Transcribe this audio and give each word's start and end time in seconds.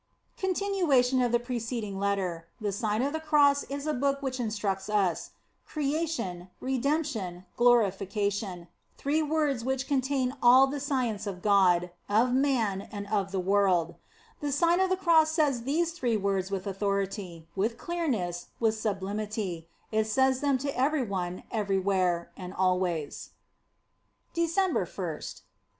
CONTINUATION 0.35 1.21
OP 1.21 1.31
THE 1.31 1.37
PRECEDING 1.39 1.99
LETTER 1.99 2.47
THE 2.59 2.71
SlON 2.71 3.03
OF 3.03 3.13
THE 3.13 3.19
CROSS 3.19 3.65
IS 3.65 3.85
A 3.85 3.93
BOOK 3.93 4.21
WHIOE 4.23 4.39
INSTRUCTS 4.39 4.89
US 4.89 5.29
CREATION, 5.67 6.49
REDEMP 6.59 7.05
TION, 7.05 7.45
GLORIFICATION: 7.55 8.67
THREE 8.97 9.21
WORDS 9.21 9.63
WHICH 9.63 9.85
CONTAIN 9.87 10.33
ALL 10.41 10.65
THE 10.65 10.79
SCIENCE 10.79 11.27
OF 11.27 11.43
GOD, 11.43 11.91
OF 12.09 12.33
MAN, 12.33 12.81
AND 12.91 13.05
OP 13.11 13.29
THE 13.29 13.39
WORLD 13.39 13.93
THE 14.39 14.51
SIGN 14.51 14.81
OP 14.81 14.89
THE 14.89 14.97
CROSS 14.97 15.33
SATS 15.33 15.59
THESE 15.59 15.91
THREE 15.91 16.17
WORDS 16.17 16.49
WITH 16.49 16.65
AU 16.65 16.73
THORITY, 16.73 17.47
WITH 17.55 17.77
CLEARNESS, 17.77 18.47
WITH 18.59 18.73
SUBLIMITY 18.79 19.67
IT 19.91 20.05
SAY3 20.07 20.41
THEM 20.41 20.57
TO 20.57 20.75
EVERY 20.79 21.03
ONE, 21.03 21.43
EVERYWHERE, 21.51 22.31
AND 22.35 22.53
ALWAYS. 22.55 23.29
December 24.33 24.87
1st. 24.87 25.41